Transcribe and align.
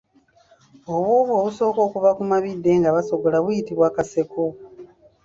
Obwovu 0.93 1.31
obusooka 1.39 1.79
okuva 1.87 2.09
ku 2.17 2.23
mabidde 2.31 2.71
nga 2.79 2.89
basogola 2.95 3.37
buyitibwa 3.43 3.87
kaseko. 3.95 4.43